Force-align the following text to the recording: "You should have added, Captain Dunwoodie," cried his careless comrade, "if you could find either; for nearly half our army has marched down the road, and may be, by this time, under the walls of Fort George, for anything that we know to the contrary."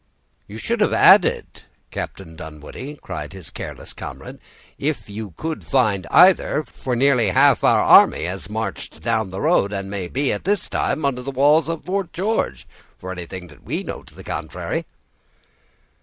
"You 0.47 0.57
should 0.57 0.81
have 0.81 0.93
added, 0.93 1.45
Captain 1.91 2.35
Dunwoodie," 2.35 2.97
cried 3.03 3.33
his 3.33 3.51
careless 3.51 3.93
comrade, 3.93 4.39
"if 4.79 5.11
you 5.11 5.35
could 5.37 5.63
find 5.63 6.07
either; 6.09 6.63
for 6.63 6.95
nearly 6.95 7.27
half 7.27 7.63
our 7.63 7.83
army 7.83 8.23
has 8.23 8.49
marched 8.49 9.03
down 9.03 9.29
the 9.29 9.41
road, 9.41 9.71
and 9.71 9.91
may 9.91 10.07
be, 10.07 10.31
by 10.31 10.39
this 10.39 10.69
time, 10.69 11.05
under 11.05 11.21
the 11.21 11.29
walls 11.29 11.69
of 11.69 11.85
Fort 11.85 12.13
George, 12.13 12.67
for 12.97 13.11
anything 13.11 13.45
that 13.49 13.61
we 13.63 13.83
know 13.83 14.01
to 14.01 14.15
the 14.15 14.23
contrary." 14.23 14.87